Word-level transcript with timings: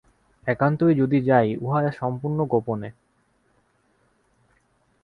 একান্তই 0.47 0.93
যদি 0.95 1.17
যাই, 1.21 1.47
উহা 1.57 1.79
সম্পূর্ণ 1.91 2.39
গোপনে। 2.45 2.89